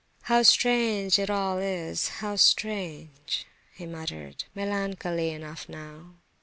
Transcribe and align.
"How 0.23 0.41
strange 0.41 1.19
it 1.19 1.29
all 1.29 1.59
is! 1.59 2.07
how 2.07 2.35
strange!" 2.35 3.45
he 3.75 3.85
muttered, 3.85 4.45
melancholy 4.55 5.29
enough 5.29 5.69
now. 5.69 6.15